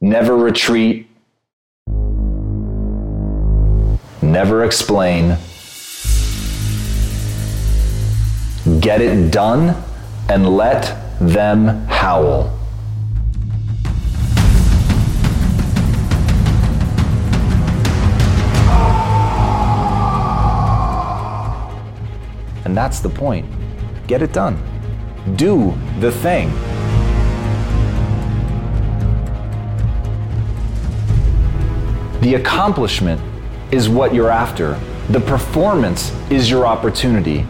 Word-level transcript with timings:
Never 0.00 0.36
retreat. 0.36 1.08
Never 4.22 4.64
explain. 4.64 5.36
Get 8.78 9.00
it 9.00 9.32
done 9.32 9.74
and 10.28 10.48
let 10.56 11.18
them 11.18 11.84
howl. 11.88 12.56
And 22.64 22.76
that's 22.76 23.00
the 23.00 23.08
point. 23.08 23.46
Get 24.06 24.22
it 24.22 24.32
done. 24.32 24.62
Do 25.34 25.76
the 25.98 26.12
thing. 26.12 26.67
The 32.20 32.34
accomplishment 32.34 33.20
is 33.70 33.88
what 33.88 34.12
you're 34.12 34.30
after. 34.30 34.78
The 35.10 35.20
performance 35.20 36.12
is 36.30 36.50
your 36.50 36.66
opportunity. 36.66 37.46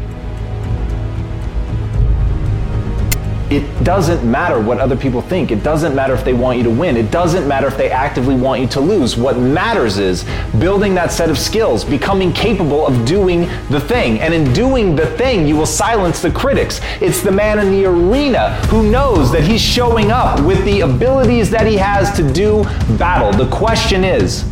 It 3.50 3.82
doesn't 3.82 4.30
matter 4.30 4.60
what 4.60 4.78
other 4.78 4.94
people 4.94 5.22
think. 5.22 5.50
It 5.50 5.62
doesn't 5.62 5.94
matter 5.94 6.12
if 6.12 6.22
they 6.22 6.34
want 6.34 6.58
you 6.58 6.64
to 6.64 6.70
win. 6.70 6.98
It 6.98 7.10
doesn't 7.10 7.48
matter 7.48 7.66
if 7.66 7.78
they 7.78 7.90
actively 7.90 8.34
want 8.34 8.60
you 8.60 8.68
to 8.68 8.80
lose. 8.80 9.16
What 9.16 9.38
matters 9.38 9.96
is 9.96 10.26
building 10.58 10.94
that 10.96 11.12
set 11.12 11.30
of 11.30 11.38
skills, 11.38 11.82
becoming 11.82 12.30
capable 12.30 12.86
of 12.86 13.06
doing 13.06 13.48
the 13.70 13.80
thing. 13.80 14.20
And 14.20 14.34
in 14.34 14.52
doing 14.52 14.94
the 14.94 15.06
thing, 15.16 15.48
you 15.48 15.56
will 15.56 15.64
silence 15.64 16.20
the 16.20 16.30
critics. 16.30 16.82
It's 17.00 17.22
the 17.22 17.32
man 17.32 17.58
in 17.58 17.70
the 17.70 17.86
arena 17.86 18.54
who 18.66 18.90
knows 18.90 19.32
that 19.32 19.44
he's 19.44 19.62
showing 19.62 20.10
up 20.10 20.40
with 20.44 20.62
the 20.66 20.82
abilities 20.82 21.48
that 21.48 21.66
he 21.66 21.76
has 21.76 22.14
to 22.18 22.32
do 22.34 22.64
battle. 22.98 23.32
The 23.32 23.50
question 23.50 24.04
is, 24.04 24.44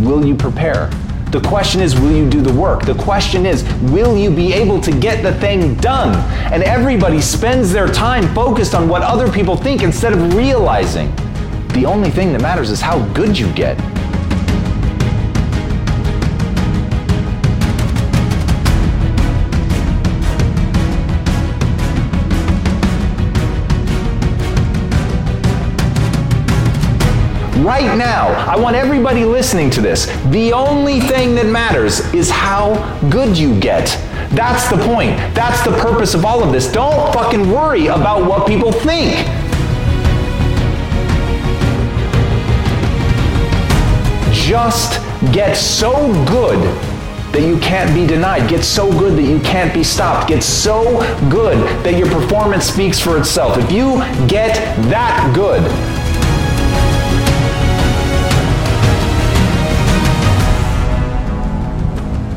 will 0.00 0.24
you 0.24 0.34
prepare? 0.34 0.90
The 1.30 1.40
question 1.40 1.80
is, 1.80 1.98
will 1.98 2.12
you 2.12 2.28
do 2.30 2.40
the 2.40 2.52
work? 2.52 2.84
The 2.84 2.94
question 2.94 3.46
is, 3.46 3.64
will 3.90 4.16
you 4.16 4.30
be 4.30 4.52
able 4.52 4.80
to 4.80 4.92
get 4.92 5.22
the 5.22 5.34
thing 5.40 5.74
done? 5.76 6.14
And 6.52 6.62
everybody 6.62 7.20
spends 7.20 7.72
their 7.72 7.88
time 7.88 8.32
focused 8.34 8.74
on 8.74 8.88
what 8.88 9.02
other 9.02 9.30
people 9.30 9.56
think 9.56 9.82
instead 9.82 10.12
of 10.12 10.34
realizing 10.34 11.14
the 11.68 11.84
only 11.84 12.10
thing 12.10 12.32
that 12.32 12.40
matters 12.40 12.70
is 12.70 12.80
how 12.80 13.04
good 13.08 13.38
you 13.38 13.52
get. 13.52 13.76
Right 27.64 27.96
now, 27.96 28.28
I 28.50 28.56
want 28.56 28.76
everybody 28.76 29.24
listening 29.24 29.70
to 29.70 29.80
this. 29.80 30.06
The 30.26 30.52
only 30.52 31.00
thing 31.00 31.34
that 31.36 31.46
matters 31.46 32.00
is 32.12 32.30
how 32.30 32.74
good 33.08 33.36
you 33.36 33.58
get. 33.60 33.86
That's 34.30 34.68
the 34.68 34.76
point. 34.84 35.16
That's 35.34 35.64
the 35.64 35.72
purpose 35.72 36.14
of 36.14 36.24
all 36.24 36.42
of 36.42 36.52
this. 36.52 36.70
Don't 36.70 37.12
fucking 37.12 37.50
worry 37.50 37.86
about 37.86 38.28
what 38.28 38.46
people 38.46 38.72
think. 38.72 39.26
Just 44.32 45.00
get 45.32 45.56
so 45.56 45.92
good 46.26 46.60
that 47.32 47.46
you 47.46 47.58
can't 47.58 47.92
be 47.94 48.06
denied. 48.06 48.48
Get 48.48 48.64
so 48.64 48.90
good 48.98 49.16
that 49.18 49.28
you 49.28 49.40
can't 49.40 49.74
be 49.74 49.84
stopped. 49.84 50.28
Get 50.28 50.42
so 50.42 51.00
good 51.28 51.58
that 51.84 51.98
your 51.98 52.08
performance 52.08 52.64
speaks 52.64 52.98
for 52.98 53.18
itself. 53.18 53.58
If 53.58 53.70
you 53.70 53.96
get 54.26 54.54
that 54.88 55.32
good, 55.34 55.62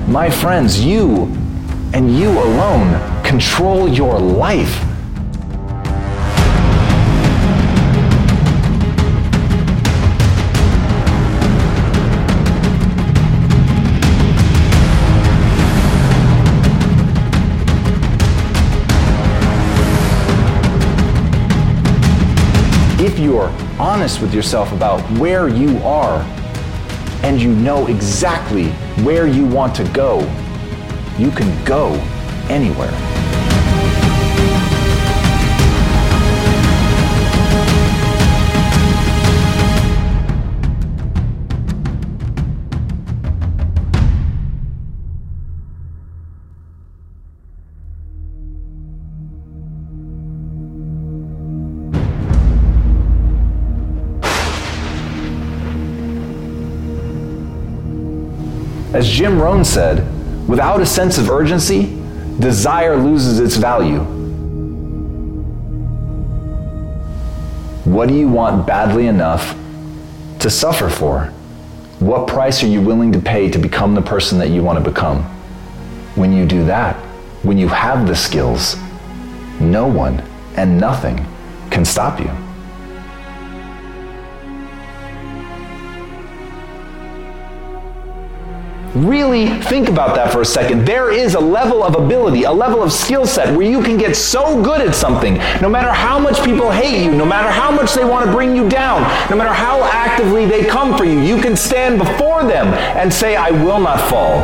My 0.10 0.28
friends, 0.28 0.84
you 0.84 1.26
and 1.94 2.18
you 2.18 2.30
alone 2.32 3.24
control 3.24 3.88
your 3.88 4.18
life. 4.18 4.84
If 23.00 23.20
you're 23.20 23.50
honest 23.80 24.22
with 24.22 24.34
yourself 24.34 24.72
about 24.72 25.02
where 25.20 25.48
you 25.48 25.78
are 25.84 26.26
and 27.24 27.42
you 27.42 27.54
know 27.54 27.88
exactly 27.88 28.70
where 29.04 29.28
you 29.28 29.46
want 29.46 29.76
to 29.76 29.84
go, 29.90 30.20
you 31.18 31.32
can 31.32 31.66
go 31.66 31.94
anywhere. 32.50 33.19
As 59.00 59.08
Jim 59.08 59.42
Rohn 59.42 59.64
said, 59.64 60.06
without 60.46 60.82
a 60.82 60.86
sense 60.86 61.18
of 61.18 61.30
urgency, 61.30 61.98
desire 62.38 62.98
loses 62.98 63.40
its 63.40 63.56
value. 63.56 64.00
What 67.86 68.10
do 68.10 68.14
you 68.14 68.28
want 68.28 68.68
badly 68.68 69.08
enough 69.08 69.56
to 70.40 70.50
suffer 70.50 70.90
for? 70.90 71.28
What 72.00 72.28
price 72.28 72.62
are 72.62 72.68
you 72.68 72.82
willing 72.82 73.14
to 73.14 73.20
pay 73.20 73.50
to 73.50 73.58
become 73.58 73.96
the 73.96 74.02
person 74.02 74.38
that 74.40 74.50
you 74.50 74.64
want 74.64 74.84
to 74.84 74.92
become? 74.92 75.24
When 76.16 76.34
you 76.34 76.46
do 76.46 76.66
that, 76.66 76.98
when 77.44 77.58
you 77.58 77.70
have 77.70 78.06
the 78.06 78.18
skills, 78.18 78.76
no 79.62 79.88
one 79.88 80.20
and 80.58 80.78
nothing 80.78 81.26
can 81.72 81.86
stop 81.86 82.20
you. 82.20 82.49
Really 88.96 89.48
think 89.62 89.88
about 89.88 90.16
that 90.16 90.32
for 90.32 90.42
a 90.42 90.46
second. 90.46 90.84
There 90.84 91.12
is 91.12 91.36
a 91.36 91.40
level 91.40 91.84
of 91.84 91.96
ability, 91.96 92.44
a 92.44 92.52
level 92.52 92.82
of 92.82 92.92
skill 92.92 93.28
set 93.28 93.56
where 93.56 93.68
you 93.68 93.84
can 93.84 93.98
get 93.98 94.16
so 94.16 94.64
good 94.64 94.82
at 94.82 94.96
something, 94.96 95.36
no 95.62 95.70
matter 95.70 95.92
how 95.92 96.18
much 96.18 96.44
people 96.44 96.72
hate 96.72 97.06
you, 97.06 97.12
no 97.12 97.26
matter 97.26 97.52
how 97.52 97.70
much 97.70 97.94
they 97.94 98.04
want 98.04 98.26
to 98.26 98.32
bring 98.32 98.56
you 98.56 98.68
down, 98.68 99.02
no 99.30 99.36
matter 99.36 99.54
how 99.54 99.84
actively 99.84 100.48
they 100.48 100.66
come 100.66 100.98
for 100.98 101.06
you, 101.06 101.20
you 101.20 101.40
can 101.40 101.56
stand 101.56 102.00
before 102.00 102.44
them 102.44 102.68
and 102.98 103.14
say, 103.14 103.36
I 103.36 103.52
will 103.52 103.80
not 103.80 104.00
fall. 104.10 104.40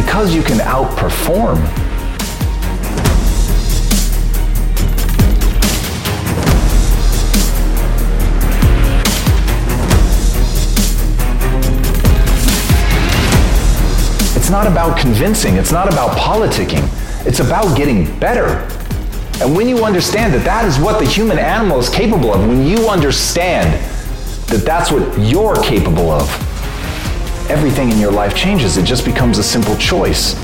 Because 0.00 0.32
you 0.32 0.42
can 0.42 0.58
outperform. 0.58 1.83
It's 14.44 14.50
not 14.50 14.66
about 14.66 14.98
convincing, 14.98 15.56
it's 15.56 15.72
not 15.72 15.90
about 15.90 16.18
politicking, 16.18 16.86
it's 17.26 17.40
about 17.40 17.74
getting 17.78 18.04
better. 18.20 18.68
And 19.42 19.56
when 19.56 19.70
you 19.70 19.86
understand 19.86 20.34
that 20.34 20.44
that 20.44 20.66
is 20.66 20.78
what 20.78 20.98
the 20.98 21.06
human 21.06 21.38
animal 21.38 21.78
is 21.78 21.88
capable 21.88 22.34
of, 22.34 22.46
when 22.46 22.66
you 22.66 22.90
understand 22.90 23.72
that 24.50 24.62
that's 24.66 24.92
what 24.92 25.18
you're 25.18 25.54
capable 25.62 26.10
of, 26.10 26.28
everything 27.50 27.90
in 27.90 27.98
your 27.98 28.12
life 28.12 28.36
changes. 28.36 28.76
It 28.76 28.84
just 28.84 29.06
becomes 29.06 29.38
a 29.38 29.42
simple 29.42 29.78
choice. 29.78 30.34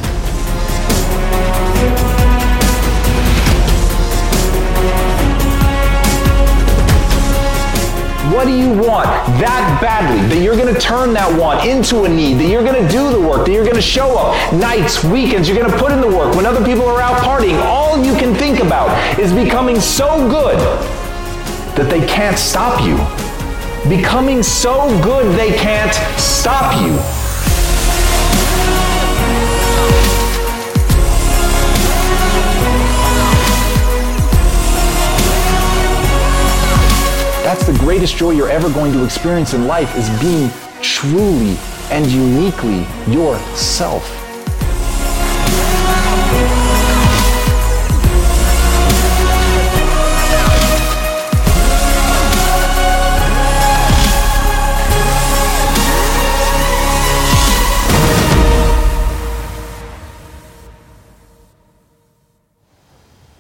What 8.41 8.47
do 8.47 8.57
you 8.57 8.71
want 8.71 9.05
that 9.37 9.79
badly 9.83 10.27
that 10.35 10.43
you're 10.43 10.57
going 10.57 10.73
to 10.73 10.81
turn 10.81 11.13
that 11.13 11.29
want 11.39 11.69
into 11.69 12.05
a 12.05 12.09
need, 12.09 12.39
that 12.39 12.49
you're 12.49 12.65
going 12.65 12.83
to 12.83 12.91
do 12.91 13.11
the 13.11 13.21
work, 13.21 13.45
that 13.45 13.53
you're 13.53 13.65
going 13.65 13.77
to 13.77 13.83
show 13.83 14.17
up 14.17 14.33
nights, 14.55 15.05
weekends, 15.05 15.47
you're 15.47 15.59
going 15.59 15.71
to 15.71 15.77
put 15.77 15.93
in 15.93 16.01
the 16.01 16.09
work 16.09 16.35
when 16.35 16.47
other 16.47 16.65
people 16.65 16.87
are 16.87 17.03
out 17.03 17.21
partying? 17.21 17.61
All 17.67 18.03
you 18.03 18.15
can 18.15 18.35
think 18.35 18.61
about 18.61 18.89
is 19.19 19.31
becoming 19.31 19.79
so 19.79 20.27
good 20.31 20.57
that 21.77 21.91
they 21.91 22.01
can't 22.07 22.39
stop 22.39 22.81
you. 22.81 22.97
Becoming 23.95 24.43
so 24.43 24.89
good 25.03 25.39
they 25.39 25.53
can't 25.59 25.93
stop 26.19 26.81
you. 26.81 27.20
That's 37.51 37.67
the 37.67 37.77
greatest 37.81 38.17
joy 38.17 38.31
you're 38.31 38.49
ever 38.49 38.71
going 38.71 38.93
to 38.93 39.05
experience 39.05 39.55
in 39.55 39.67
life 39.67 39.97
is 39.97 40.09
being 40.21 40.51
truly 40.83 41.57
and 41.91 42.07
uniquely 42.07 42.87
yourself. 43.13 44.07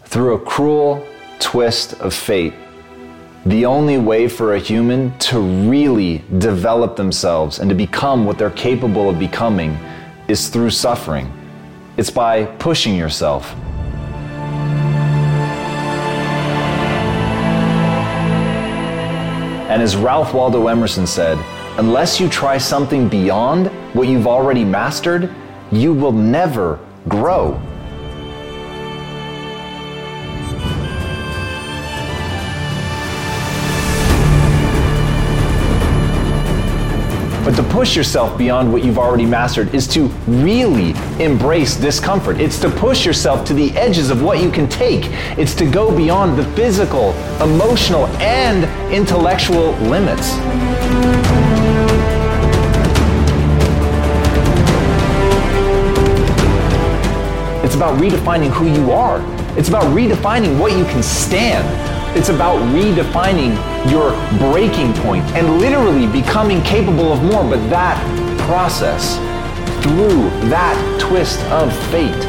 Through 0.07 0.35
a 0.35 0.41
cruel 0.41 1.07
twist 1.39 1.93
of 2.01 2.13
fate, 2.13 2.55
the 3.47 3.65
only 3.65 3.97
way 3.97 4.29
for 4.29 4.55
a 4.55 4.59
human 4.59 5.17
to 5.19 5.41
really 5.41 6.23
develop 6.39 6.95
themselves 6.95 7.59
and 7.59 7.71
to 7.71 7.75
become 7.75 8.27
what 8.27 8.37
they're 8.37 8.51
capable 8.51 9.09
of 9.09 9.19
becoming 9.19 9.79
is 10.29 10.49
through 10.49 10.69
suffering. 10.69 11.33
It's 11.97 12.11
by 12.11 12.45
pushing 12.45 12.95
yourself. 12.95 13.55
And 19.71 19.81
as 19.81 19.97
Ralph 19.97 20.35
Waldo 20.35 20.67
Emerson 20.67 21.07
said, 21.07 21.39
unless 21.79 22.21
you 22.21 22.29
try 22.29 22.59
something 22.59 23.09
beyond 23.09 23.69
what 23.95 24.07
you've 24.07 24.27
already 24.27 24.65
mastered, 24.65 25.33
you 25.73 25.95
will 25.95 26.13
never 26.13 26.79
grow. 27.09 27.59
Push 37.81 37.97
yourself 37.97 38.37
beyond 38.37 38.71
what 38.71 38.85
you've 38.85 38.99
already 38.99 39.25
mastered 39.25 39.75
is 39.75 39.89
to 39.89 40.09
really 40.29 40.91
embrace 41.19 41.77
discomfort. 41.77 42.39
It's 42.39 42.59
to 42.61 42.69
push 42.69 43.07
yourself 43.07 43.43
to 43.47 43.55
the 43.55 43.71
edges 43.71 44.11
of 44.11 44.23
what 44.23 44.39
you 44.39 44.51
can 44.51 44.69
take. 44.69 45.07
It's 45.39 45.55
to 45.55 45.65
go 45.65 45.91
beyond 45.97 46.39
the 46.39 46.45
physical, 46.53 47.15
emotional, 47.43 48.07
and 48.19 48.65
intellectual 48.93 49.73
limits. 49.89 50.35
It's 57.65 57.77
about 57.77 57.99
redefining 57.99 58.51
who 58.51 58.67
you 58.67 58.93
are. 58.93 59.23
It's 59.59 59.71
about 59.71 59.85
redefining 59.97 60.61
what 60.61 60.77
you 60.77 60.85
can 60.85 61.03
stand. 61.03 61.90
It's 62.17 62.29
about 62.29 62.59
redefining 62.75 63.55
your 63.89 64.11
breaking 64.39 64.95
point 64.95 65.25
and 65.37 65.59
literally 65.59 66.09
becoming 66.09 66.61
capable 66.63 67.13
of 67.13 67.23
more. 67.23 67.45
But 67.45 67.71
that 67.71 67.97
process, 68.49 69.15
through 69.85 70.29
that 70.51 70.99
twist 71.01 71.39
of 71.53 71.73
fate, 71.91 72.27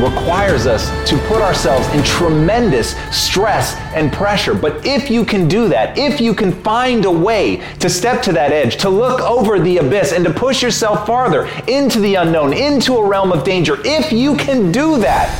requires 0.00 0.66
us 0.66 0.90
to 1.08 1.16
put 1.28 1.40
ourselves 1.40 1.86
in 1.94 2.02
tremendous 2.02 2.96
stress 3.16 3.76
and 3.94 4.12
pressure. 4.12 4.54
But 4.54 4.84
if 4.84 5.08
you 5.08 5.24
can 5.24 5.46
do 5.46 5.68
that, 5.68 5.96
if 5.96 6.20
you 6.20 6.34
can 6.34 6.50
find 6.62 7.04
a 7.04 7.10
way 7.10 7.62
to 7.78 7.88
step 7.88 8.22
to 8.24 8.32
that 8.32 8.50
edge, 8.50 8.76
to 8.78 8.90
look 8.90 9.20
over 9.20 9.60
the 9.60 9.78
abyss, 9.78 10.12
and 10.12 10.24
to 10.24 10.32
push 10.32 10.62
yourself 10.62 11.06
farther 11.06 11.46
into 11.68 12.00
the 12.00 12.16
unknown, 12.16 12.52
into 12.52 12.96
a 12.96 13.08
realm 13.08 13.30
of 13.32 13.44
danger, 13.44 13.78
if 13.84 14.12
you 14.12 14.36
can 14.36 14.72
do 14.72 14.98
that, 14.98 15.30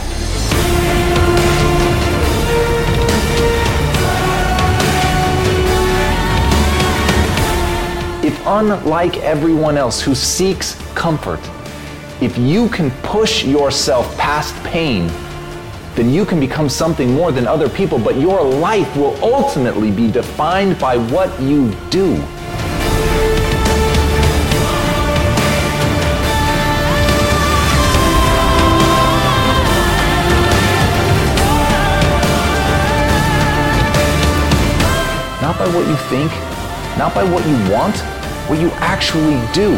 unlike 8.47 9.17
everyone 9.19 9.77
else 9.77 10.01
who 10.01 10.15
seeks 10.15 10.75
comfort, 10.95 11.41
if 12.21 12.39
you 12.39 12.69
can 12.69 12.91
push 13.03 13.45
yourself 13.45 14.17
past 14.17 14.55
pain, 14.65 15.09
then 15.97 16.11
you 16.11 16.25
can 16.25 16.39
become 16.39 16.69
something 16.69 17.13
more 17.13 17.33
than 17.33 17.47
other 17.47 17.69
people, 17.69 17.99
but 17.99 18.17
your 18.17 18.43
life 18.43 18.95
will 18.97 19.17
ultimately 19.23 19.91
be 19.91 20.11
defined 20.11 20.79
by 20.79 20.97
what 20.97 21.41
you 21.41 21.71
do. 21.91 22.17
Not 35.43 35.59
by 35.59 35.67
what 35.75 35.87
you 35.87 35.97
think, 36.09 36.31
not 36.97 37.15
by 37.15 37.25
what 37.25 37.47
you 37.47 37.73
want, 37.73 38.16
what 38.49 38.59
you 38.59 38.71
actually 38.73 39.41
do. 39.53 39.75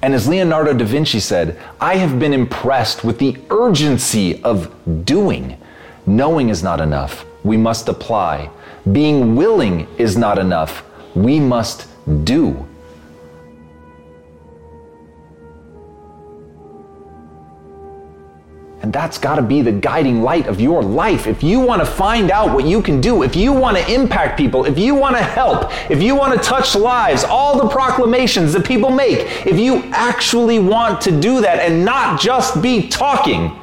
And 0.00 0.14
as 0.14 0.28
Leonardo 0.28 0.74
da 0.74 0.84
Vinci 0.84 1.18
said, 1.18 1.58
I 1.80 1.96
have 1.96 2.18
been 2.18 2.32
impressed 2.32 3.04
with 3.04 3.18
the 3.18 3.36
urgency 3.50 4.42
of 4.44 4.72
doing. 5.04 5.56
Knowing 6.06 6.50
is 6.50 6.62
not 6.62 6.80
enough. 6.80 7.24
We 7.42 7.56
must 7.56 7.88
apply. 7.88 8.50
Being 8.92 9.34
willing 9.34 9.88
is 9.98 10.16
not 10.16 10.38
enough. 10.38 10.84
We 11.14 11.40
must 11.40 11.88
do. 12.24 12.67
And 18.88 18.94
that's 18.94 19.18
got 19.18 19.34
to 19.34 19.42
be 19.42 19.60
the 19.60 19.70
guiding 19.70 20.22
light 20.22 20.46
of 20.46 20.62
your 20.62 20.82
life. 20.82 21.26
If 21.26 21.42
you 21.42 21.60
want 21.60 21.82
to 21.82 21.86
find 21.86 22.30
out 22.30 22.54
what 22.54 22.64
you 22.64 22.80
can 22.80 23.02
do, 23.02 23.22
if 23.22 23.36
you 23.36 23.52
want 23.52 23.76
to 23.76 23.92
impact 23.92 24.38
people, 24.38 24.64
if 24.64 24.78
you 24.78 24.94
want 24.94 25.14
to 25.14 25.22
help, 25.22 25.70
if 25.90 26.02
you 26.02 26.14
want 26.14 26.32
to 26.32 26.38
touch 26.42 26.74
lives, 26.74 27.22
all 27.22 27.58
the 27.58 27.68
proclamations 27.68 28.54
that 28.54 28.64
people 28.64 28.88
make, 28.90 29.18
if 29.46 29.58
you 29.58 29.82
actually 29.92 30.58
want 30.58 31.02
to 31.02 31.20
do 31.20 31.42
that 31.42 31.58
and 31.58 31.84
not 31.84 32.18
just 32.18 32.62
be 32.62 32.88
talking, 32.88 33.60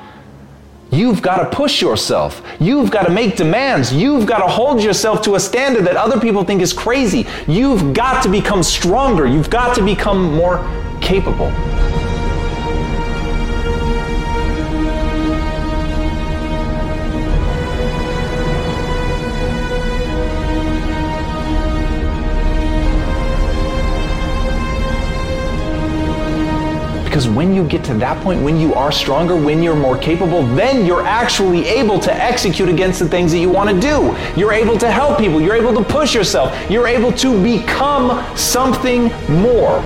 You've 0.91 1.24
got 1.24 1.38
to 1.38 1.58
push 1.58 1.82
yourself. 1.82 2.44
You've 2.60 2.91
got 2.91 3.08
to 3.08 3.12
make 3.12 3.36
demands. 3.36 3.91
You've 3.91 4.27
got 4.27 4.38
to 4.38 4.48
hold 4.48 4.82
yourself 4.84 5.24
to 5.24 5.34
a 5.34 5.39
standard 5.39 5.86
that 5.88 5.98
other 5.98 6.20
people 6.20 6.44
think 6.44 6.62
is 6.62 6.72
crazy. 6.72 7.25
You've 7.48 7.96
got 7.96 8.22
to 8.24 8.29
become 8.29 8.62
stronger. 8.62 9.25
You've 9.25 9.50
got 9.50 9.75
to 9.75 9.84
become 9.84 10.36
more 10.36 10.60
capable. 11.01 11.51
When 27.36 27.54
you 27.54 27.68
get 27.68 27.84
to 27.84 27.94
that 27.96 28.24
point, 28.24 28.42
when 28.42 28.58
you 28.62 28.74
are 28.75 28.94
stronger, 28.94 29.36
when 29.36 29.62
you're 29.62 29.75
more 29.75 29.98
capable, 29.98 30.42
then 30.56 30.86
you're 30.86 31.06
actually 31.06 31.68
able 31.68 32.00
to 32.00 32.13
execute 32.13 32.70
against 32.70 33.00
the 33.00 33.10
things 33.10 33.34
that 33.34 33.39
you 33.39 33.50
want 33.50 33.70
to 33.70 33.77
do. 33.77 34.15
You're 34.39 34.54
able 34.54 34.77
to 34.77 34.89
help 34.89 35.18
people. 35.18 35.42
You're 35.42 35.58
able 35.58 35.74
to 35.74 35.84
push 35.84 36.15
yourself. 36.15 36.56
You're 36.72 36.88
able 36.88 37.12
to 37.12 37.44
become 37.44 38.25
something 38.38 39.12
more. 39.27 39.84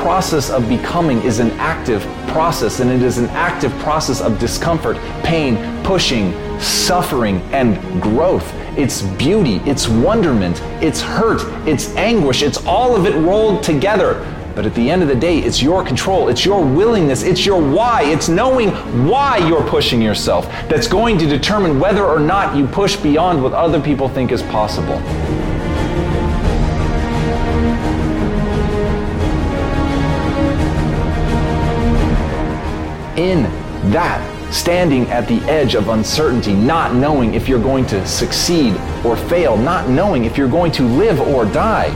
Process 0.00 0.48
of 0.48 0.66
becoming 0.66 1.20
is 1.22 1.40
an 1.40 1.50
active 1.52 2.02
process, 2.28 2.80
and 2.80 2.90
it 2.90 3.02
is 3.02 3.18
an 3.18 3.26
active 3.26 3.70
process 3.80 4.22
of 4.22 4.38
discomfort, 4.38 4.96
pain, 5.22 5.58
pushing, 5.84 6.32
suffering, 6.58 7.40
and 7.52 7.78
growth. 8.00 8.50
It's 8.78 9.02
beauty, 9.02 9.56
it's 9.66 9.88
wonderment, 9.88 10.62
it's 10.82 11.02
hurt, 11.02 11.42
it's 11.68 11.94
anguish, 11.96 12.42
it's 12.42 12.64
all 12.64 12.96
of 12.96 13.04
it 13.04 13.14
rolled 13.16 13.62
together. 13.62 14.26
But 14.54 14.64
at 14.64 14.74
the 14.74 14.90
end 14.90 15.02
of 15.02 15.08
the 15.08 15.14
day, 15.14 15.38
it's 15.38 15.60
your 15.60 15.84
control, 15.84 16.28
it's 16.28 16.46
your 16.46 16.64
willingness, 16.64 17.22
it's 17.22 17.44
your 17.44 17.60
why, 17.60 18.04
it's 18.04 18.28
knowing 18.28 18.70
why 19.06 19.36
you're 19.46 19.66
pushing 19.68 20.00
yourself 20.00 20.46
that's 20.68 20.88
going 20.88 21.18
to 21.18 21.26
determine 21.26 21.78
whether 21.78 22.06
or 22.06 22.18
not 22.18 22.56
you 22.56 22.66
push 22.66 22.96
beyond 22.96 23.42
what 23.42 23.52
other 23.52 23.80
people 23.80 24.08
think 24.08 24.32
is 24.32 24.42
possible. 24.44 25.00
In 33.20 33.42
that 33.90 34.50
standing 34.50 35.06
at 35.10 35.28
the 35.28 35.40
edge 35.42 35.74
of 35.74 35.90
uncertainty, 35.90 36.54
not 36.54 36.94
knowing 36.94 37.34
if 37.34 37.50
you're 37.50 37.62
going 37.62 37.84
to 37.88 38.06
succeed 38.06 38.74
or 39.04 39.14
fail, 39.14 39.58
not 39.58 39.90
knowing 39.90 40.24
if 40.24 40.38
you're 40.38 40.48
going 40.48 40.72
to 40.72 40.84
live 40.84 41.20
or 41.20 41.44
die. 41.44 41.94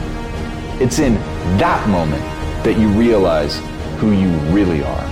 It's 0.83 0.99
in 0.99 1.15
that 1.57 1.89
moment 1.89 2.23
that 2.63 2.79
you 2.79 2.89
realize 2.89 3.59
who 3.97 4.13
you 4.13 4.29
really 4.53 4.85
are. 4.85 5.05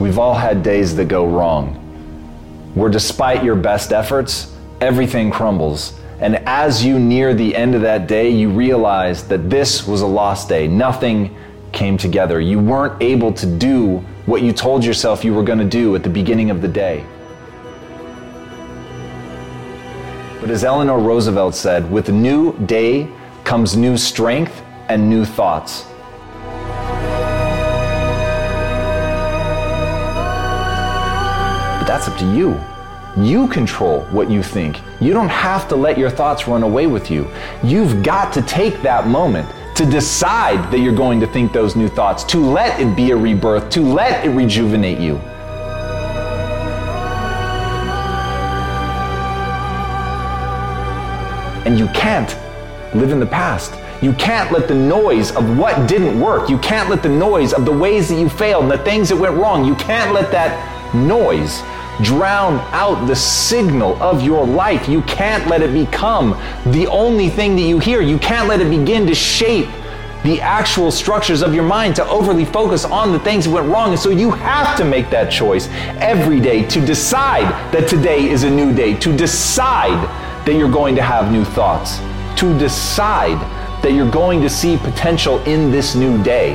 We've 0.00 0.18
all 0.18 0.34
had 0.34 0.64
days 0.64 0.96
that 0.96 1.06
go 1.06 1.28
wrong, 1.28 1.76
where 2.74 2.90
despite 2.90 3.44
your 3.44 3.54
best 3.54 3.92
efforts, 3.92 4.52
everything 4.80 5.30
crumbles 5.30 5.92
and 6.20 6.36
as 6.46 6.84
you 6.84 6.98
near 6.98 7.34
the 7.34 7.54
end 7.56 7.74
of 7.74 7.82
that 7.82 8.06
day, 8.06 8.30
you 8.30 8.48
realize 8.48 9.26
that 9.28 9.50
this 9.50 9.86
was 9.86 10.00
a 10.00 10.06
lost 10.06 10.48
day. 10.48 10.68
Nothing 10.68 11.36
came 11.72 11.98
together. 11.98 12.40
You 12.40 12.60
weren't 12.60 13.02
able 13.02 13.32
to 13.32 13.46
do 13.46 13.98
what 14.26 14.42
you 14.42 14.52
told 14.52 14.84
yourself 14.84 15.24
you 15.24 15.34
were 15.34 15.42
going 15.42 15.58
to 15.58 15.64
do 15.64 15.94
at 15.96 16.02
the 16.02 16.08
beginning 16.08 16.50
of 16.50 16.62
the 16.62 16.68
day. 16.68 17.04
But 20.40 20.50
as 20.50 20.62
Eleanor 20.62 20.98
Roosevelt 21.00 21.54
said, 21.54 21.90
with 21.90 22.08
a 22.10 22.12
new 22.12 22.56
day 22.66 23.08
comes 23.42 23.76
new 23.76 23.96
strength 23.96 24.62
and 24.88 25.08
new 25.10 25.24
thoughts. 25.24 25.84
But 31.78 31.86
that's 31.86 32.08
up 32.08 32.16
to 32.18 32.36
you. 32.36 32.73
You 33.16 33.46
control 33.46 34.00
what 34.06 34.28
you 34.28 34.42
think. 34.42 34.80
You 35.00 35.12
don't 35.12 35.28
have 35.28 35.68
to 35.68 35.76
let 35.76 35.96
your 35.96 36.10
thoughts 36.10 36.48
run 36.48 36.64
away 36.64 36.88
with 36.88 37.12
you. 37.12 37.30
You've 37.62 38.02
got 38.02 38.32
to 38.32 38.42
take 38.42 38.82
that 38.82 39.06
moment 39.06 39.48
to 39.76 39.86
decide 39.86 40.72
that 40.72 40.80
you're 40.80 40.94
going 40.94 41.20
to 41.20 41.26
think 41.28 41.52
those 41.52 41.76
new 41.76 41.86
thoughts, 41.86 42.24
to 42.24 42.38
let 42.38 42.80
it 42.80 42.96
be 42.96 43.12
a 43.12 43.16
rebirth, 43.16 43.70
to 43.70 43.82
let 43.82 44.24
it 44.26 44.30
rejuvenate 44.30 44.98
you. 44.98 45.16
And 51.64 51.78
you 51.78 51.86
can't 51.88 52.36
live 52.96 53.12
in 53.12 53.20
the 53.20 53.26
past. 53.26 53.74
You 54.02 54.12
can't 54.14 54.50
let 54.50 54.66
the 54.66 54.74
noise 54.74 55.30
of 55.36 55.56
what 55.56 55.88
didn't 55.88 56.20
work, 56.20 56.50
you 56.50 56.58
can't 56.58 56.90
let 56.90 57.02
the 57.02 57.08
noise 57.08 57.52
of 57.52 57.64
the 57.64 57.72
ways 57.72 58.08
that 58.08 58.18
you 58.18 58.28
failed 58.28 58.64
and 58.64 58.72
the 58.72 58.78
things 58.78 59.08
that 59.08 59.16
went 59.16 59.34
wrong, 59.34 59.64
you 59.64 59.76
can't 59.76 60.12
let 60.12 60.32
that 60.32 60.94
noise 60.94 61.62
drown 62.02 62.58
out 62.72 63.06
the 63.06 63.16
signal 63.16 64.00
of 64.02 64.22
your 64.22 64.46
life. 64.46 64.88
You 64.88 65.02
can't 65.02 65.46
let 65.48 65.62
it 65.62 65.72
become 65.72 66.30
the 66.66 66.86
only 66.88 67.28
thing 67.28 67.56
that 67.56 67.62
you 67.62 67.78
hear. 67.78 68.00
You 68.00 68.18
can't 68.18 68.48
let 68.48 68.60
it 68.60 68.70
begin 68.70 69.06
to 69.06 69.14
shape 69.14 69.68
the 70.24 70.40
actual 70.40 70.90
structures 70.90 71.42
of 71.42 71.54
your 71.54 71.64
mind 71.64 71.94
to 71.96 72.08
overly 72.08 72.46
focus 72.46 72.86
on 72.86 73.12
the 73.12 73.18
things 73.20 73.44
that 73.44 73.50
went 73.50 73.68
wrong. 73.68 73.90
And 73.90 74.00
so 74.00 74.08
you 74.08 74.30
have 74.30 74.76
to 74.78 74.84
make 74.84 75.10
that 75.10 75.30
choice 75.30 75.68
every 76.00 76.40
day 76.40 76.66
to 76.68 76.80
decide 76.80 77.44
that 77.72 77.88
today 77.88 78.28
is 78.30 78.44
a 78.44 78.50
new 78.50 78.74
day, 78.74 78.94
to 79.00 79.14
decide 79.14 80.02
that 80.46 80.54
you're 80.54 80.70
going 80.70 80.96
to 80.96 81.02
have 81.02 81.30
new 81.30 81.44
thoughts, 81.44 81.98
to 82.40 82.58
decide 82.58 83.38
that 83.82 83.92
you're 83.92 84.10
going 84.10 84.40
to 84.40 84.48
see 84.48 84.78
potential 84.78 85.40
in 85.44 85.70
this 85.70 85.94
new 85.94 86.22
day. 86.22 86.54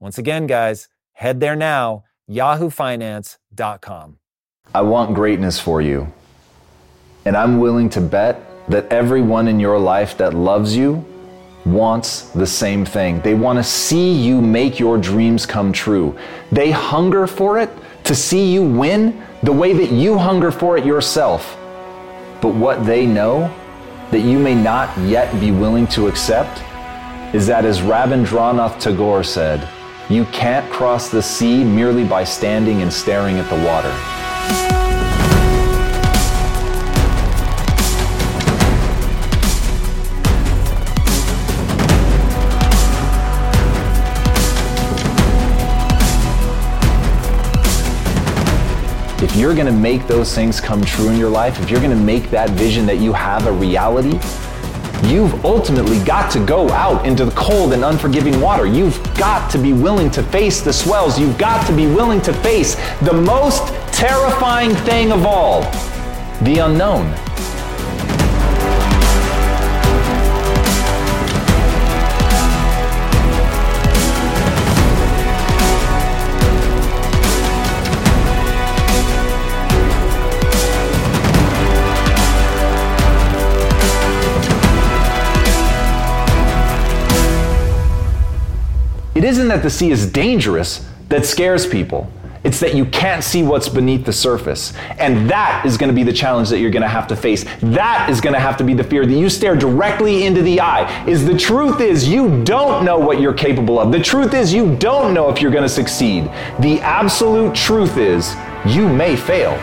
Once 0.00 0.16
again, 0.16 0.46
guys, 0.46 0.88
head 1.12 1.40
there 1.40 1.56
now, 1.56 2.04
yahoofinance.com. 2.30 4.18
I 4.74 4.82
want 4.82 5.14
greatness 5.14 5.58
for 5.58 5.82
you. 5.82 6.12
And 7.24 7.36
I'm 7.36 7.58
willing 7.58 7.90
to 7.90 8.00
bet 8.00 8.40
that 8.68 8.86
everyone 8.92 9.48
in 9.48 9.58
your 9.58 9.78
life 9.78 10.16
that 10.18 10.34
loves 10.34 10.76
you 10.76 11.04
wants 11.64 12.28
the 12.30 12.46
same 12.46 12.84
thing. 12.84 13.20
They 13.22 13.34
want 13.34 13.58
to 13.58 13.64
see 13.64 14.12
you 14.12 14.40
make 14.40 14.78
your 14.78 14.98
dreams 14.98 15.46
come 15.46 15.72
true. 15.72 16.16
They 16.52 16.70
hunger 16.70 17.26
for 17.26 17.58
it 17.58 17.70
to 18.04 18.14
see 18.14 18.52
you 18.52 18.62
win 18.62 19.20
the 19.42 19.52
way 19.52 19.72
that 19.72 19.90
you 19.90 20.16
hunger 20.16 20.52
for 20.52 20.78
it 20.78 20.84
yourself. 20.84 21.56
But 22.40 22.54
what 22.54 22.86
they 22.86 23.04
know 23.04 23.52
that 24.12 24.20
you 24.20 24.38
may 24.38 24.54
not 24.54 24.96
yet 25.00 25.38
be 25.40 25.50
willing 25.50 25.86
to 25.88 26.06
accept 26.06 26.62
is 27.34 27.46
that, 27.48 27.64
as 27.64 27.80
Rabindranath 27.80 28.80
Tagore 28.80 29.24
said, 29.24 29.68
you 30.10 30.24
can't 30.26 30.70
cross 30.72 31.10
the 31.10 31.22
sea 31.22 31.62
merely 31.62 32.02
by 32.02 32.24
standing 32.24 32.80
and 32.80 32.90
staring 32.90 33.38
at 33.38 33.48
the 33.50 33.56
water. 33.66 33.92
If 49.22 49.36
you're 49.36 49.54
gonna 49.54 49.70
make 49.70 50.06
those 50.06 50.34
things 50.34 50.58
come 50.58 50.80
true 50.82 51.10
in 51.10 51.18
your 51.18 51.28
life, 51.28 51.60
if 51.60 51.70
you're 51.70 51.82
gonna 51.82 51.94
make 51.94 52.30
that 52.30 52.48
vision 52.50 52.86
that 52.86 52.96
you 52.96 53.12
have 53.12 53.46
a 53.46 53.52
reality, 53.52 54.18
You've 55.04 55.44
ultimately 55.44 56.02
got 56.04 56.30
to 56.32 56.44
go 56.44 56.68
out 56.70 57.06
into 57.06 57.24
the 57.24 57.30
cold 57.32 57.72
and 57.72 57.84
unforgiving 57.84 58.40
water. 58.40 58.66
You've 58.66 59.02
got 59.14 59.50
to 59.52 59.58
be 59.58 59.72
willing 59.72 60.10
to 60.10 60.22
face 60.22 60.60
the 60.60 60.72
swells. 60.72 61.18
You've 61.18 61.38
got 61.38 61.66
to 61.68 61.76
be 61.76 61.86
willing 61.86 62.20
to 62.22 62.32
face 62.32 62.74
the 63.02 63.12
most 63.12 63.68
terrifying 63.92 64.74
thing 64.74 65.12
of 65.12 65.24
all 65.24 65.62
the 66.42 66.58
unknown. 66.64 67.27
It 89.18 89.24
isn't 89.24 89.48
that 89.48 89.64
the 89.64 89.70
sea 89.70 89.90
is 89.90 90.08
dangerous 90.08 90.88
that 91.08 91.26
scares 91.26 91.66
people. 91.66 92.08
It's 92.44 92.60
that 92.60 92.76
you 92.76 92.84
can't 92.84 93.24
see 93.24 93.42
what's 93.42 93.68
beneath 93.68 94.06
the 94.06 94.12
surface. 94.12 94.72
And 94.96 95.28
that 95.28 95.66
is 95.66 95.76
going 95.76 95.88
to 95.88 95.92
be 95.92 96.04
the 96.04 96.12
challenge 96.12 96.50
that 96.50 96.60
you're 96.60 96.70
going 96.70 96.84
to 96.84 96.88
have 96.88 97.08
to 97.08 97.16
face. 97.16 97.44
That 97.60 98.08
is 98.10 98.20
going 98.20 98.34
to 98.34 98.38
have 98.38 98.56
to 98.58 98.62
be 98.62 98.74
the 98.74 98.84
fear 98.84 99.04
that 99.04 99.12
you 99.12 99.28
stare 99.28 99.56
directly 99.56 100.24
into 100.24 100.40
the 100.42 100.60
eye. 100.60 101.04
Is 101.08 101.26
the 101.26 101.36
truth 101.36 101.80
is 101.80 102.06
you 102.06 102.44
don't 102.44 102.84
know 102.84 102.96
what 102.96 103.20
you're 103.20 103.34
capable 103.34 103.80
of. 103.80 103.90
The 103.90 103.98
truth 103.98 104.34
is 104.34 104.54
you 104.54 104.76
don't 104.76 105.12
know 105.12 105.28
if 105.30 105.42
you're 105.42 105.50
going 105.50 105.64
to 105.64 105.68
succeed. 105.68 106.26
The 106.60 106.80
absolute 106.82 107.56
truth 107.56 107.96
is 107.96 108.36
you 108.64 108.88
may 108.88 109.16
fail. 109.16 109.60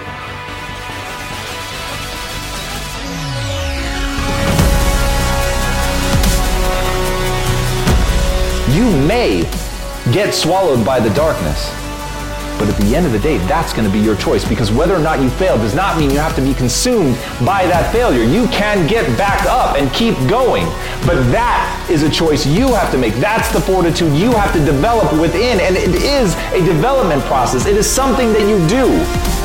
You 8.75 8.91
may 9.07 9.41
get 10.11 10.33
swallowed 10.33 10.85
by 10.85 10.99
the 10.99 11.09
darkness. 11.15 11.71
But 12.59 12.69
at 12.69 12.77
the 12.81 12.95
end 12.95 13.05
of 13.05 13.11
the 13.11 13.19
day, 13.19 13.37
that's 13.47 13.73
going 13.73 13.85
to 13.85 13.91
be 13.91 13.99
your 13.99 14.15
choice 14.15 14.47
because 14.47 14.71
whether 14.71 14.95
or 14.95 14.99
not 14.99 15.21
you 15.21 15.29
fail 15.29 15.57
does 15.57 15.75
not 15.75 15.97
mean 15.97 16.09
you 16.09 16.19
have 16.19 16.35
to 16.35 16.41
be 16.41 16.53
consumed 16.53 17.15
by 17.45 17.65
that 17.67 17.91
failure. 17.91 18.23
You 18.23 18.47
can 18.47 18.87
get 18.87 19.05
back 19.17 19.45
up 19.45 19.77
and 19.77 19.91
keep 19.93 20.15
going. 20.29 20.65
But 21.05 21.23
that 21.31 21.87
is 21.89 22.03
a 22.03 22.09
choice 22.09 22.45
you 22.45 22.73
have 22.73 22.91
to 22.91 22.97
make. 22.97 23.13
That's 23.15 23.51
the 23.51 23.59
fortitude 23.59 24.13
you 24.13 24.31
have 24.31 24.53
to 24.53 24.63
develop 24.63 25.11
within. 25.19 25.59
And 25.59 25.75
it 25.75 25.95
is 25.95 26.35
a 26.53 26.65
development 26.65 27.23
process, 27.23 27.65
it 27.65 27.75
is 27.75 27.89
something 27.89 28.31
that 28.33 28.47
you 28.47 28.65
do. 28.67 29.44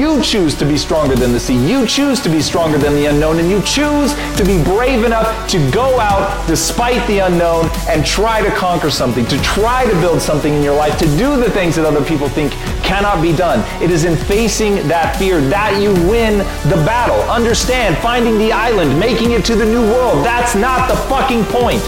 You 0.00 0.22
choose 0.22 0.54
to 0.54 0.64
be 0.64 0.78
stronger 0.78 1.14
than 1.14 1.32
the 1.32 1.38
sea. 1.38 1.56
You 1.68 1.86
choose 1.86 2.20
to 2.20 2.30
be 2.30 2.40
stronger 2.40 2.78
than 2.78 2.94
the 2.94 3.04
unknown. 3.04 3.38
And 3.38 3.50
you 3.50 3.60
choose 3.60 4.14
to 4.38 4.44
be 4.46 4.56
brave 4.64 5.04
enough 5.04 5.46
to 5.50 5.58
go 5.70 6.00
out 6.00 6.46
despite 6.46 7.06
the 7.06 7.18
unknown 7.18 7.68
and 7.86 8.02
try 8.02 8.40
to 8.40 8.50
conquer 8.52 8.88
something, 8.88 9.26
to 9.26 9.38
try 9.42 9.84
to 9.84 9.92
build 10.00 10.22
something 10.22 10.54
in 10.54 10.62
your 10.62 10.74
life, 10.74 10.98
to 11.00 11.06
do 11.18 11.36
the 11.36 11.50
things 11.50 11.76
that 11.76 11.84
other 11.84 12.02
people 12.02 12.30
think 12.30 12.52
cannot 12.82 13.20
be 13.20 13.36
done. 13.36 13.60
It 13.82 13.90
is 13.90 14.04
in 14.04 14.16
facing 14.16 14.88
that 14.88 15.16
fear 15.16 15.38
that 15.50 15.82
you 15.82 15.92
win 16.08 16.38
the 16.70 16.82
battle. 16.86 17.20
Understand, 17.30 17.98
finding 17.98 18.38
the 18.38 18.52
island, 18.52 18.98
making 18.98 19.32
it 19.32 19.44
to 19.44 19.54
the 19.54 19.66
new 19.66 19.82
world, 19.82 20.24
that's 20.24 20.54
not 20.54 20.88
the 20.88 20.96
fucking 21.12 21.44
point. 21.44 21.82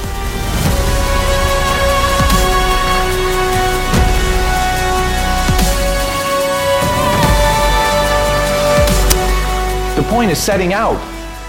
Point 10.23 10.31
is 10.31 10.41
setting 10.41 10.73
out. 10.73 11.01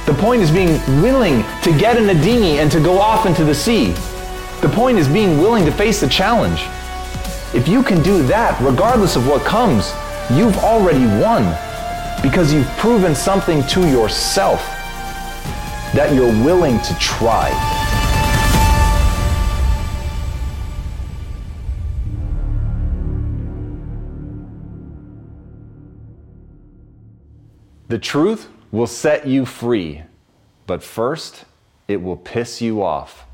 The 0.07 0.15
point 0.15 0.41
is 0.41 0.49
being 0.49 0.79
willing 0.99 1.43
to 1.61 1.77
get 1.77 1.95
in 1.95 2.09
a 2.09 2.19
dinghy 2.19 2.57
and 2.57 2.71
to 2.71 2.79
go 2.79 2.97
off 2.97 3.27
into 3.27 3.45
the 3.45 3.53
sea. 3.53 3.91
The 4.61 4.71
point 4.73 4.97
is 4.97 5.07
being 5.07 5.37
willing 5.37 5.63
to 5.65 5.71
face 5.71 6.01
the 6.01 6.09
challenge. 6.09 6.59
If 7.53 7.67
you 7.67 7.83
can 7.83 8.01
do 8.01 8.23
that, 8.23 8.59
regardless 8.61 9.15
of 9.15 9.27
what 9.27 9.45
comes, 9.45 9.93
you've 10.31 10.57
already 10.57 11.05
won 11.21 11.43
because 12.23 12.51
you've 12.51 12.65
proven 12.77 13.13
something 13.13 13.61
to 13.67 13.87
yourself 13.87 14.61
that 15.93 16.11
you're 16.15 16.33
willing 16.43 16.79
to 16.79 16.97
try. 16.97 17.51
The 27.89 27.99
truth 27.99 28.49
will 28.73 28.87
set 28.87 29.27
you 29.27 29.45
free. 29.45 30.01
But 30.65 30.83
first, 30.83 31.45
it 31.87 32.01
will 32.01 32.17
piss 32.17 32.59
you 32.59 32.81
off. 32.81 33.27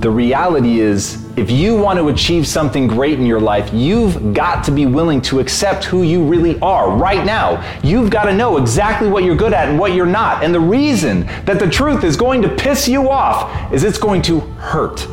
The 0.00 0.10
reality 0.10 0.80
is, 0.80 1.22
if 1.36 1.50
you 1.50 1.76
want 1.76 1.98
to 1.98 2.08
achieve 2.08 2.46
something 2.46 2.86
great 2.86 3.18
in 3.18 3.26
your 3.26 3.40
life, 3.40 3.68
you've 3.74 4.32
got 4.32 4.64
to 4.64 4.70
be 4.70 4.86
willing 4.86 5.20
to 5.22 5.40
accept 5.40 5.84
who 5.84 6.02
you 6.02 6.22
really 6.24 6.58
are 6.60 6.96
right 6.96 7.26
now. 7.26 7.62
You've 7.82 8.08
got 8.08 8.24
to 8.24 8.34
know 8.34 8.56
exactly 8.56 9.08
what 9.08 9.24
you're 9.24 9.36
good 9.36 9.52
at 9.52 9.68
and 9.68 9.78
what 9.78 9.92
you're 9.92 10.06
not. 10.06 10.42
And 10.42 10.54
the 10.54 10.60
reason 10.60 11.26
that 11.44 11.58
the 11.58 11.68
truth 11.68 12.04
is 12.04 12.16
going 12.16 12.40
to 12.40 12.48
piss 12.48 12.88
you 12.88 13.10
off 13.10 13.70
is 13.70 13.84
it's 13.84 13.98
going 13.98 14.22
to 14.22 14.40
hurt. 14.40 15.06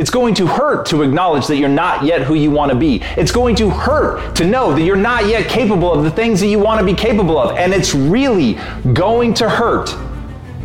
It's 0.00 0.08
going 0.08 0.32
to 0.36 0.46
hurt 0.46 0.86
to 0.86 1.02
acknowledge 1.02 1.46
that 1.48 1.56
you're 1.56 1.68
not 1.68 2.04
yet 2.06 2.22
who 2.22 2.32
you 2.32 2.50
want 2.50 2.72
to 2.72 2.74
be. 2.74 3.02
It's 3.18 3.30
going 3.30 3.54
to 3.56 3.68
hurt 3.68 4.34
to 4.36 4.46
know 4.46 4.72
that 4.72 4.80
you're 4.80 4.96
not 4.96 5.26
yet 5.26 5.46
capable 5.46 5.92
of 5.92 6.04
the 6.04 6.10
things 6.10 6.40
that 6.40 6.46
you 6.46 6.58
want 6.58 6.80
to 6.80 6.86
be 6.86 6.94
capable 6.94 7.38
of. 7.38 7.58
And 7.58 7.74
it's 7.74 7.94
really 7.94 8.54
going 8.94 9.34
to 9.34 9.46
hurt 9.50 9.94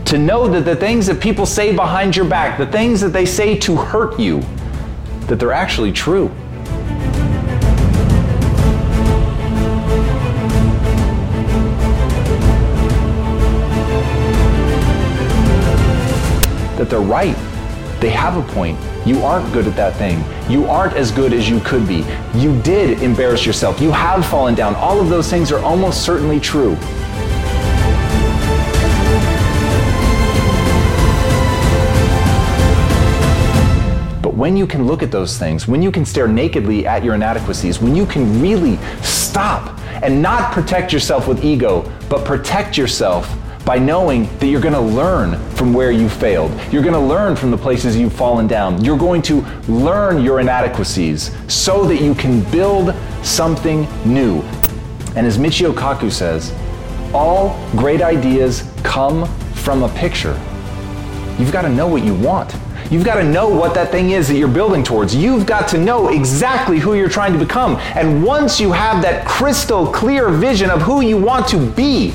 to 0.05 0.17
know 0.17 0.47
that 0.47 0.63
the 0.63 0.73
things 0.73 1.05
that 1.07 1.19
people 1.19 1.45
say 1.45 1.75
behind 1.75 2.15
your 2.15 2.23
back, 2.23 2.57
the 2.57 2.65
things 2.65 3.01
that 3.01 3.09
they 3.09 3.25
say 3.25 3.57
to 3.57 3.75
hurt 3.75 4.17
you, 4.17 4.39
that 5.27 5.37
they're 5.37 5.51
actually 5.51 5.91
true. 5.91 6.29
That 16.77 16.87
they're 16.89 17.01
right. 17.01 17.35
They 18.05 18.11
have 18.11 18.37
a 18.37 18.53
point. 18.53 18.77
You 19.03 19.23
aren't 19.23 19.51
good 19.51 19.65
at 19.65 19.75
that 19.77 19.95
thing. 19.95 20.23
You 20.47 20.67
aren't 20.67 20.93
as 20.93 21.09
good 21.09 21.33
as 21.33 21.49
you 21.49 21.59
could 21.61 21.87
be. 21.87 22.05
You 22.35 22.61
did 22.61 23.01
embarrass 23.01 23.47
yourself. 23.47 23.81
You 23.81 23.89
have 23.89 24.23
fallen 24.23 24.53
down. 24.53 24.75
All 24.75 25.01
of 25.01 25.09
those 25.09 25.27
things 25.27 25.51
are 25.51 25.57
almost 25.65 26.05
certainly 26.05 26.39
true. 26.39 26.75
But 34.21 34.35
when 34.35 34.55
you 34.55 34.67
can 34.67 34.85
look 34.85 35.01
at 35.01 35.09
those 35.09 35.39
things, 35.39 35.67
when 35.67 35.81
you 35.81 35.91
can 35.91 36.05
stare 36.05 36.27
nakedly 36.27 36.85
at 36.85 37.03
your 37.03 37.15
inadequacies, 37.15 37.81
when 37.81 37.95
you 37.95 38.05
can 38.05 38.39
really 38.39 38.77
stop 39.01 39.79
and 40.03 40.21
not 40.21 40.51
protect 40.53 40.93
yourself 40.93 41.27
with 41.27 41.43
ego, 41.43 41.91
but 42.07 42.23
protect 42.23 42.77
yourself 42.77 43.35
by 43.65 43.79
knowing 43.79 44.27
that 44.37 44.45
you're 44.45 44.61
going 44.61 44.73
to 44.73 44.79
learn 44.79 45.39
from 45.55 45.73
where 45.73 45.91
you 45.91 46.07
failed. 46.07 46.51
You're 46.71 46.83
going 46.83 46.93
to 46.93 46.99
learn 46.99 47.35
from 47.35 47.49
the 47.49 47.57
places 47.57 47.97
you've 47.97 48.13
fallen 48.13 48.45
down. 48.45 48.85
You're 48.85 48.97
going 48.97 49.23
to 49.23 49.41
learn 49.67 50.23
your 50.23 50.39
inadequacies 50.39 51.35
so 51.51 51.85
that 51.85 51.99
you 51.99 52.13
can 52.13 52.43
build 52.51 52.93
something 53.23 53.87
new. 54.05 54.41
And 55.15 55.25
as 55.25 55.39
Michio 55.39 55.73
Kaku 55.73 56.11
says, 56.11 56.53
all 57.13 57.57
great 57.71 58.01
ideas 58.01 58.69
come 58.83 59.25
from 59.53 59.81
a 59.83 59.89
picture. 59.89 60.39
You've 61.39 61.51
got 61.51 61.63
to 61.63 61.69
know 61.69 61.87
what 61.87 62.03
you 62.03 62.13
want. 62.13 62.55
You've 62.91 63.03
got 63.03 63.15
to 63.15 63.23
know 63.23 63.49
what 63.49 63.73
that 63.73 63.89
thing 63.89 64.11
is 64.11 64.27
that 64.27 64.35
you're 64.35 64.47
building 64.47 64.83
towards. 64.83 65.15
You've 65.15 65.47
got 65.47 65.67
to 65.69 65.79
know 65.79 66.09
exactly 66.09 66.77
who 66.77 66.93
you're 66.93 67.09
trying 67.09 67.33
to 67.33 67.39
become. 67.39 67.77
And 67.95 68.23
once 68.23 68.59
you 68.59 68.71
have 68.71 69.01
that 69.01 69.25
crystal 69.25 69.87
clear 69.87 70.29
vision 70.29 70.69
of 70.69 70.83
who 70.83 71.01
you 71.01 71.17
want 71.17 71.47
to 71.47 71.57
be, 71.71 72.13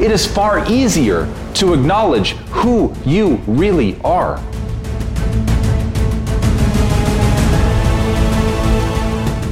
it 0.00 0.10
is 0.10 0.26
far 0.26 0.64
easier 0.70 1.26
to 1.54 1.74
acknowledge 1.74 2.32
who 2.50 2.94
you 3.04 3.36
really 3.46 4.00
are. 4.02 4.38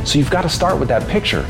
So 0.04 0.18
you've 0.18 0.30
got 0.30 0.42
to 0.42 0.48
start 0.48 0.80
with 0.80 0.88
that 0.88 1.06
picture. 1.08 1.46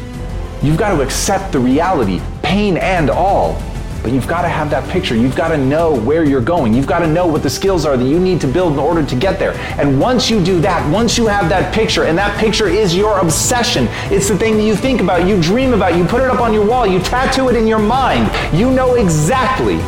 You've 0.62 0.76
got 0.76 0.94
to 0.94 1.02
accept 1.02 1.52
the 1.52 1.58
reality, 1.58 2.20
pain 2.42 2.76
and 2.76 3.08
all. 3.08 3.54
But 4.02 4.12
you've 4.12 4.26
got 4.26 4.42
to 4.42 4.48
have 4.48 4.70
that 4.70 4.88
picture. 4.88 5.14
You've 5.14 5.36
got 5.36 5.48
to 5.48 5.58
know 5.58 5.94
where 5.94 6.24
you're 6.24 6.40
going. 6.40 6.72
You've 6.72 6.86
got 6.86 7.00
to 7.00 7.06
know 7.06 7.26
what 7.26 7.42
the 7.42 7.50
skills 7.50 7.84
are 7.84 7.96
that 7.98 8.04
you 8.04 8.18
need 8.18 8.40
to 8.40 8.46
build 8.46 8.72
in 8.72 8.78
order 8.78 9.04
to 9.04 9.14
get 9.14 9.38
there. 9.38 9.52
And 9.78 10.00
once 10.00 10.30
you 10.30 10.42
do 10.42 10.58
that, 10.62 10.90
once 10.90 11.18
you 11.18 11.26
have 11.26 11.50
that 11.50 11.74
picture, 11.74 12.04
and 12.04 12.16
that 12.16 12.38
picture 12.38 12.66
is 12.66 12.96
your 12.96 13.18
obsession, 13.18 13.88
it's 14.10 14.28
the 14.28 14.38
thing 14.38 14.56
that 14.56 14.62
you 14.62 14.74
think 14.74 15.02
about, 15.02 15.26
you 15.28 15.40
dream 15.42 15.74
about, 15.74 15.96
you 15.96 16.04
put 16.04 16.22
it 16.22 16.30
up 16.30 16.40
on 16.40 16.54
your 16.54 16.66
wall, 16.66 16.86
you 16.86 16.98
tattoo 17.00 17.50
it 17.50 17.56
in 17.56 17.66
your 17.66 17.78
mind, 17.78 18.30
you 18.58 18.70
know 18.70 18.94
exactly 18.94 19.78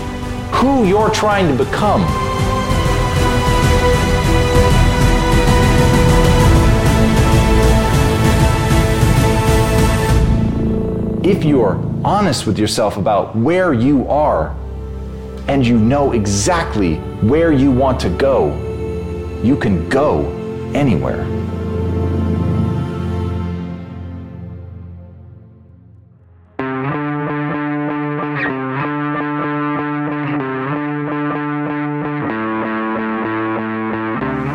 who 0.53 0.85
you're 0.85 1.11
trying 1.11 1.49
to 1.49 1.65
become. 1.65 2.03
If 11.25 11.45
you're 11.45 11.92
honest 12.05 12.47
with 12.47 12.59
yourself 12.59 12.97
about 12.97 13.37
where 13.37 13.73
you 13.73 14.09
are 14.09 14.57
and 15.49 15.67
you 15.67 15.79
know 15.79 16.13
exactly 16.13 16.97
where 17.21 17.53
you 17.53 17.71
want 17.71 18.01
to 18.01 18.09
go, 18.09 18.49
you 19.43 19.57
can 19.57 19.89
go 19.89 20.27
anywhere. 20.75 21.25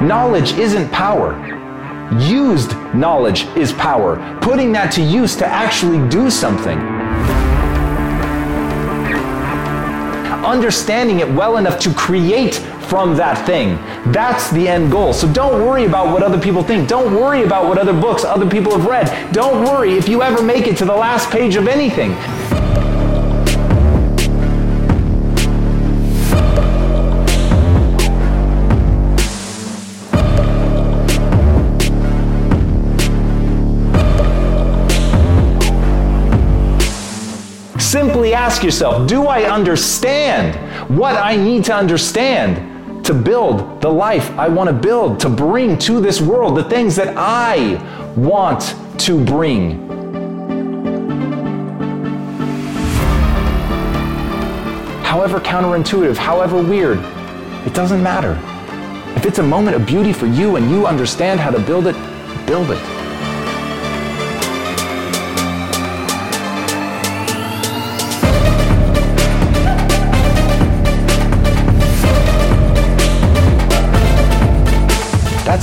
Knowledge 0.02 0.54
isn't 0.54 0.90
power. 0.92 1.36
Used 2.20 2.72
knowledge 2.94 3.46
is 3.58 3.74
power. 3.74 4.40
Putting 4.42 4.72
that 4.72 4.92
to 4.94 5.02
use 5.02 5.36
to 5.38 5.46
actually 5.46 6.08
do 6.10 6.30
something. 6.30 6.97
Understanding 10.46 11.20
it 11.20 11.30
well 11.30 11.58
enough 11.58 11.80
to 11.80 11.94
create 11.94 12.56
from 12.88 13.16
that 13.16 13.46
thing. 13.46 13.76
That's 14.12 14.50
the 14.52 14.68
end 14.68 14.92
goal. 14.92 15.14
So 15.14 15.32
don't 15.32 15.66
worry 15.66 15.86
about 15.86 16.14
what 16.14 16.24
other 16.24 16.40
people 16.40 16.64
think. 16.64 16.88
Don't 16.88 17.14
worry 17.14 17.44
about 17.44 17.68
what 17.68 17.78
other 17.78 17.94
books 17.94 18.24
other 18.24 18.50
people 18.50 18.72
have 18.72 18.86
read. 18.86 19.34
Don't 19.34 19.66
worry 19.66 19.94
if 19.94 20.08
you 20.08 20.24
ever 20.24 20.42
make 20.42 20.68
it 20.68 20.78
to 20.78 20.86
the 20.86 20.96
last 20.96 21.30
page 21.30 21.56
of 21.56 21.68
anything. 21.68 22.12
Simply 37.98 38.36
ask 38.36 38.62
yourself 38.62 39.08
Do 39.08 39.26
I 39.26 39.50
understand 39.50 40.56
what 40.88 41.16
I 41.16 41.36
need 41.36 41.64
to 41.66 41.74
understand 41.74 43.04
to 43.04 43.12
build 43.12 43.82
the 43.82 43.90
life 43.90 44.30
I 44.38 44.48
want 44.48 44.68
to 44.68 44.74
build, 44.74 45.20
to 45.22 45.30
bring 45.30 45.80
to 45.80 46.00
this 46.00 46.22
world 46.22 46.56
the 46.56 46.64
things 46.66 46.96
that 46.96 47.16
I 47.18 47.82
want 48.16 48.76
to 49.00 49.26
bring? 49.26 49.90
However 55.04 55.40
counterintuitive, 55.40 56.18
however 56.18 56.62
weird, 56.62 57.00
it 57.66 57.74
doesn't 57.74 58.04
matter. 58.04 58.40
If 59.18 59.26
it's 59.26 59.40
a 59.40 59.44
moment 59.44 59.76
of 59.76 59.88
beauty 59.88 60.14
for 60.14 60.28
you 60.28 60.56
and 60.58 60.70
you 60.70 60.86
understand 60.86 61.40
how 61.40 61.50
to 61.50 61.60
build 61.60 61.88
it, 61.88 61.96
build 62.46 62.70
it. 62.70 63.07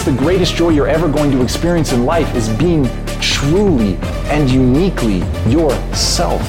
The 0.04 0.12
greatest 0.12 0.54
joy 0.54 0.68
you're 0.68 0.86
ever 0.86 1.08
going 1.08 1.30
to 1.30 1.40
experience 1.40 1.92
in 1.92 2.04
life 2.04 2.34
is 2.34 2.50
being 2.58 2.84
truly 3.22 3.96
and 4.26 4.50
uniquely 4.50 5.20
yourself. 5.50 6.42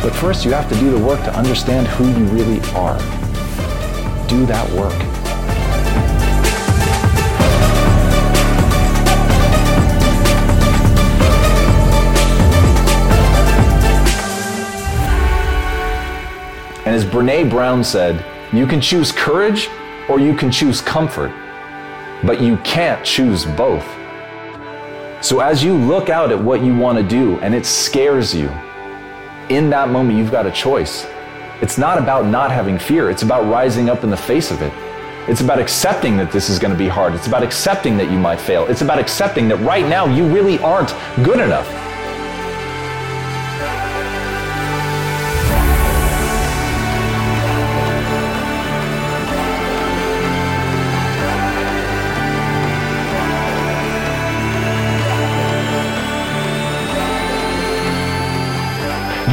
But 0.00 0.12
first, 0.14 0.44
you 0.44 0.52
have 0.52 0.68
to 0.68 0.76
do 0.76 0.92
the 0.92 1.04
work 1.04 1.18
to 1.24 1.34
understand 1.36 1.88
who 1.88 2.06
you 2.06 2.24
really 2.26 2.60
are. 2.76 2.96
Do 4.28 4.46
that 4.46 4.70
work. 4.76 4.94
And 16.86 16.94
as 16.94 17.04
Brene 17.04 17.50
Brown 17.50 17.82
said, 17.82 18.24
you 18.52 18.68
can 18.68 18.80
choose 18.80 19.10
courage 19.10 19.68
or 20.08 20.20
you 20.20 20.36
can 20.36 20.52
choose 20.52 20.80
comfort, 20.80 21.32
but 22.24 22.40
you 22.40 22.56
can't 22.58 23.04
choose 23.04 23.44
both. 23.44 23.86
So 25.20 25.40
as 25.40 25.64
you 25.64 25.74
look 25.74 26.08
out 26.08 26.30
at 26.30 26.42
what 26.42 26.62
you 26.62 26.76
want 26.76 26.98
to 26.98 27.04
do 27.04 27.38
and 27.40 27.54
it 27.54 27.66
scares 27.66 28.34
you, 28.34 28.48
in 29.48 29.70
that 29.70 29.88
moment, 29.88 30.18
you've 30.18 30.30
got 30.30 30.46
a 30.46 30.52
choice. 30.52 31.06
It's 31.60 31.78
not 31.78 31.98
about 31.98 32.26
not 32.26 32.50
having 32.50 32.78
fear, 32.78 33.10
it's 33.10 33.22
about 33.22 33.50
rising 33.50 33.88
up 33.88 34.04
in 34.04 34.10
the 34.10 34.16
face 34.16 34.50
of 34.50 34.62
it. 34.62 34.72
It's 35.28 35.40
about 35.40 35.58
accepting 35.58 36.16
that 36.16 36.32
this 36.32 36.48
is 36.48 36.58
going 36.58 36.72
to 36.72 36.78
be 36.78 36.88
hard. 36.88 37.14
It's 37.14 37.26
about 37.26 37.42
accepting 37.42 37.98
that 37.98 38.10
you 38.10 38.18
might 38.18 38.40
fail. 38.40 38.66
It's 38.66 38.80
about 38.80 38.98
accepting 38.98 39.48
that 39.48 39.56
right 39.56 39.86
now 39.86 40.06
you 40.06 40.26
really 40.26 40.58
aren't 40.60 40.94
good 41.24 41.38
enough. 41.40 41.87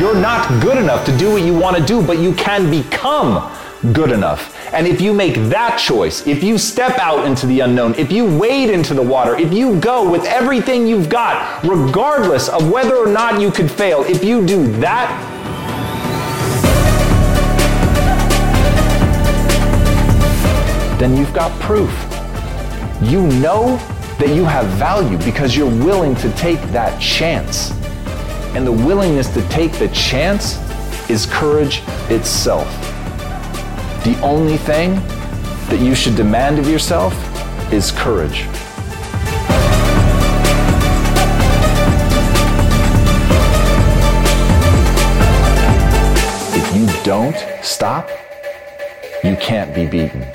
You're 0.05 0.13
not 0.13 0.61
good 0.61 0.77
enough 0.77 1.03
to 1.07 1.17
do 1.17 1.31
what 1.31 1.41
you 1.41 1.57
want 1.57 1.75
to 1.77 1.83
do, 1.83 1.99
but 1.99 2.19
you 2.19 2.31
can 2.35 2.69
become 2.69 3.51
good 3.91 4.11
enough. 4.11 4.55
And 4.71 4.85
if 4.85 5.01
you 5.01 5.15
make 5.15 5.33
that 5.49 5.79
choice, 5.79 6.27
if 6.27 6.43
you 6.43 6.59
step 6.59 6.99
out 6.99 7.25
into 7.25 7.47
the 7.47 7.61
unknown, 7.61 7.95
if 7.95 8.11
you 8.11 8.23
wade 8.37 8.69
into 8.69 8.93
the 8.93 9.01
water, 9.01 9.35
if 9.35 9.51
you 9.51 9.79
go 9.79 10.07
with 10.07 10.23
everything 10.25 10.85
you've 10.85 11.09
got, 11.09 11.63
regardless 11.63 12.49
of 12.49 12.69
whether 12.69 12.95
or 12.95 13.07
not 13.07 13.41
you 13.41 13.49
could 13.49 13.71
fail, 13.71 14.03
if 14.03 14.23
you 14.23 14.45
do 14.45 14.67
that, 14.73 15.09
then 20.99 21.17
you've 21.17 21.33
got 21.33 21.51
proof. 21.59 21.89
You 23.01 23.23
know 23.41 23.77
that 24.19 24.29
you 24.35 24.45
have 24.45 24.67
value 24.77 25.17
because 25.25 25.57
you're 25.57 25.65
willing 25.83 26.13
to 26.17 26.31
take 26.33 26.61
that 26.73 27.01
chance. 27.01 27.73
And 28.55 28.65
the 28.65 28.71
willingness 28.71 29.27
to 29.33 29.45
take 29.49 29.73
the 29.73 29.89
chance 29.89 30.57
is 31.09 31.25
courage 31.25 31.83
itself. 32.09 32.67
The 34.05 34.17
only 34.21 34.55
thing 34.55 34.95
that 35.69 35.79
you 35.81 35.93
should 35.93 36.15
demand 36.15 36.57
of 36.57 36.69
yourself 36.69 37.13
is 37.73 37.91
courage. 37.91 38.45
If 46.55 46.75
you 46.75 47.03
don't 47.03 47.35
stop, 47.61 48.09
you 49.23 49.35
can't 49.35 49.75
be 49.75 49.85
beaten. 49.85 50.25